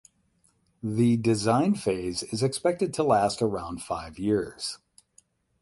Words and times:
The 0.81 1.15
design 1.17 1.75
phase 1.75 2.23
is 2.23 2.41
expected 2.41 2.91
to 2.95 3.03
last 3.03 3.39
around 3.39 3.83
five 3.83 4.17
years. 4.17 4.79